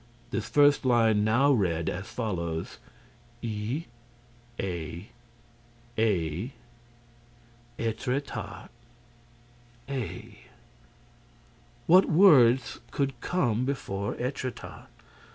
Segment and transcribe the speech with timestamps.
[0.31, 2.79] This first line now read as follows:
[3.43, 3.83] e.
[4.59, 5.09] a.
[5.95, 6.53] a..
[7.77, 8.69] etretat.
[9.87, 10.39] a..
[11.85, 14.87] What words could come before Étretat?